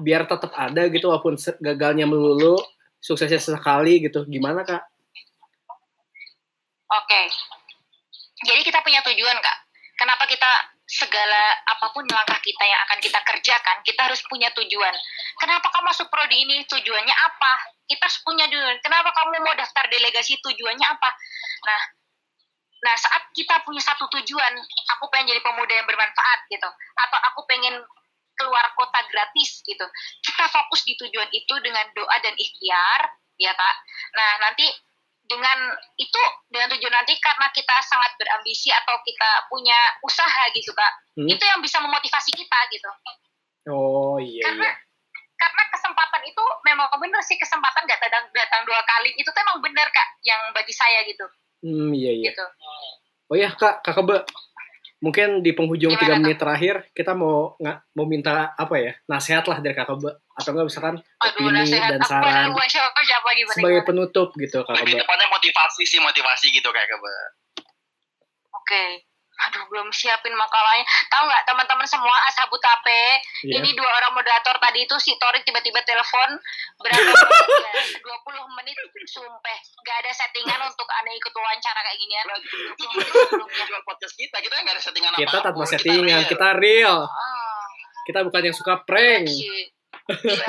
[0.00, 2.56] biar tetap ada gitu walaupun gagalnya melulu,
[3.04, 4.24] suksesnya sesekali gitu.
[4.24, 4.80] Gimana kak?
[6.88, 7.22] Oke.
[8.44, 9.63] Jadi kita punya tujuan, Kak.
[9.94, 14.92] Kenapa kita segala apa pun langkah kita yang akan kita kerjakan, kita harus punya tujuan.
[15.40, 16.60] Kenapa kamu masuk prodi ini?
[16.68, 17.52] Tujuannya apa?
[17.88, 18.76] Kita harus punya tujuan.
[18.84, 20.36] Kenapa kamu mau daftar delegasi?
[20.44, 21.10] Tujuannya apa?
[21.64, 21.80] Nah,
[22.84, 24.52] nah saat kita punya satu tujuan,
[24.98, 26.68] aku pengen jadi pemuda yang bermanfaat gitu,
[27.00, 27.80] atau aku pengen
[28.36, 29.86] keluar kota gratis gitu.
[30.20, 33.00] Kita fokus di tujuan itu dengan doa dan ikhtiar,
[33.40, 33.76] ya kak.
[34.14, 34.66] Nah nanti
[35.24, 36.20] dengan itu
[36.52, 41.30] dengan tujuan nanti karena kita sangat berambisi atau kita punya usaha gitu kak Hmm?
[41.30, 42.90] itu yang bisa memotivasi kita gitu
[43.70, 44.74] Oh iya karena iya.
[45.38, 49.62] karena kesempatan itu memang bener sih kesempatan gak datang datang dua kali itu tuh emang
[49.62, 51.22] bener kak yang bagi saya gitu
[51.62, 52.34] Hmm iya iya.
[52.34, 52.44] gitu
[53.30, 54.26] Oh ya kak, kakak
[55.04, 59.60] mungkin di penghujung tiga menit terakhir kita mau nggak mau minta apa ya nasihat lah
[59.60, 62.56] dari kakak Be atau enggak misalkan aduh opini nasihat dan saran
[63.52, 66.96] sebagai penutup gitu kakak Lebih tepatnya motivasi sih motivasi gitu kayak ke
[68.56, 68.84] oke
[69.36, 73.60] aduh belum siapin makalahnya tahu nggak teman-teman semua ashabu tape Iya.
[73.60, 76.38] Ini dua orang moderator tadi itu si Torik tiba-tiba telepon
[76.78, 77.72] berapa ya?
[78.00, 82.24] 20 menit sumpah gak ada settingan untuk aneh ikut wawancara kayak ginian.
[83.60, 87.04] jual podcast kita kita nggak ada settingan Kita apa tanpa settingan, kita real.
[87.04, 87.64] Ah,
[88.04, 89.28] Kita bukan yang suka prank.
[89.28, 89.70] Iya.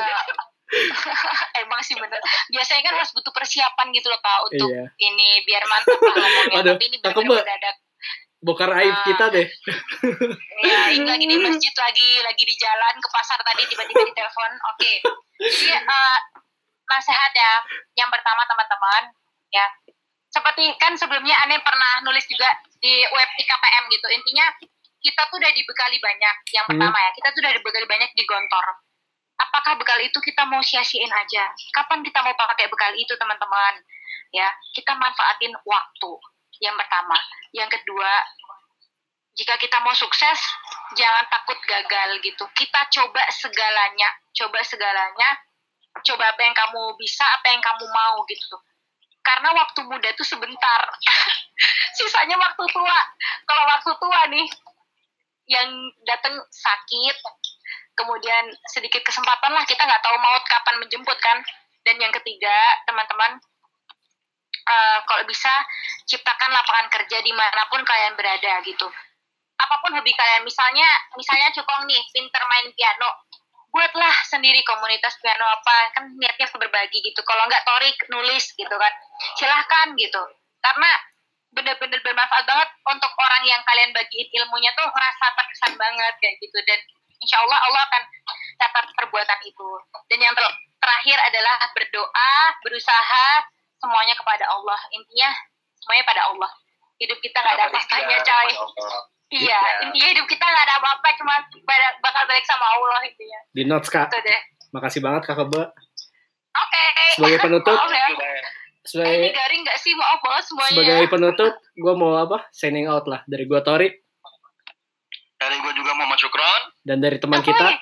[1.58, 2.19] Emang sih bener.
[2.50, 4.84] Biasanya kan harus butuh persiapan gitu loh kak untuk Iya.
[4.98, 6.62] ini biar mantap ngomongnya.
[6.74, 7.76] Tapi ini mendadak.
[8.45, 9.03] Bokar aib Ah.
[9.03, 9.47] kita deh.
[10.62, 14.51] Ya, ini lagi di masjid lagi lagi di jalan ke pasar tadi tiba-tiba ditelepon.
[14.69, 14.93] Oke.
[15.41, 16.17] Jadi eh,
[16.86, 17.53] nasihat ya.
[17.97, 19.03] Yang pertama teman-teman
[19.49, 19.65] ya.
[20.29, 22.45] Seperti kan sebelumnya Ane pernah nulis juga
[22.77, 24.08] di web IKPM gitu.
[24.13, 24.45] Intinya
[24.99, 26.36] kita tuh udah dibekali banyak.
[26.51, 26.71] Yang Hmm.
[26.75, 28.65] pertama ya, kita tuh udah dibekali banyak di Gontor.
[29.36, 31.51] Apakah bekal itu kita mau sia-siain aja?
[31.71, 33.84] Kapan kita mau pakai bekal itu, teman-teman?
[34.31, 36.12] Ya, kita manfaatin waktu.
[36.62, 37.18] Yang pertama.
[37.52, 38.12] Yang kedua,
[39.36, 40.39] jika kita mau sukses,
[40.96, 42.44] jangan takut gagal gitu.
[42.56, 45.30] Kita coba segalanya, coba segalanya,
[46.04, 48.56] coba apa yang kamu bisa, apa yang kamu mau gitu.
[49.26, 50.82] Karena waktu muda itu sebentar,
[51.98, 53.00] sisanya waktu tua.
[53.44, 54.48] Kalau waktu tua nih,
[55.46, 55.70] yang
[56.08, 57.18] datang sakit,
[57.96, 61.44] kemudian sedikit kesempatan lah kita nggak tahu maut kapan menjemput kan.
[61.86, 62.56] Dan yang ketiga,
[62.89, 63.38] teman-teman,
[64.65, 65.54] eh, kalau bisa
[66.10, 68.88] ciptakan lapangan kerja di mana pun kalian berada gitu.
[69.56, 73.10] Apa pun hobi kalian misalnya misalnya cukong nih pinter main piano.
[73.71, 77.19] Buatlah sendiri komunitas piano apa kan niatnya berbagi gitu.
[77.28, 78.93] Kalau nggak torik nulis gitu kan.
[79.36, 80.21] Silahkan gitu.
[80.63, 80.91] Karena
[81.56, 86.58] bener-bener bermanfaat banget untuk orang yang kalian bagiin ilmunya tuh ngerasa terkesan banget kayak gitu.
[86.63, 86.80] Dan
[87.19, 88.04] insya Allah Allah akan
[88.60, 89.69] catat perbuatan itu.
[90.08, 92.32] Dan yang ter- terakhir adalah berdoa
[92.63, 93.28] berusaha
[93.86, 95.30] semuanya kepada Allah intinya
[95.78, 96.50] semuanya pada Allah
[96.98, 98.50] hidup kita nggak ada apa-apanya coy
[99.28, 99.60] Iya, Iya.
[99.84, 101.34] intinya hidup kita nggak ada apa-apa, cuma
[101.65, 103.39] pada- bakal balik sama Allah intinya.
[103.50, 104.06] Di notes kak.
[104.08, 104.41] Itu deh.
[104.69, 105.65] Makasih banget kakak Be.
[106.56, 106.86] Oke.
[107.12, 108.06] Sebagai penutup, Maaf ya.
[108.06, 108.45] Eh, ini
[108.86, 109.91] sebagai garing nggak sih?
[109.91, 110.71] Maaf banget semuanya.
[110.71, 112.45] sebagai penutup, gue mau apa?
[112.54, 113.93] Signing out lah dari gue Torik
[115.36, 117.78] dari gue juga Muhammad Syukron dan dari teman Apa kita ya?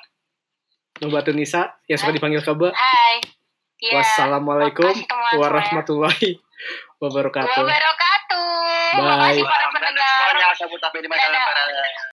[1.02, 2.72] Nubatu Nisa yang suka dipanggil Kebe.
[2.72, 3.20] Hai.
[3.84, 4.00] Iya.
[4.00, 4.96] Wassalamualaikum
[5.36, 6.40] warahmatullahi
[7.04, 7.52] wabarakatuh.
[7.52, 8.48] Wabarakatuh.
[8.96, 9.04] Bye.
[9.04, 10.28] Makasih para Dadah pendengar.
[11.04, 11.28] di mana Dadah.
[11.28, 12.13] kalian berada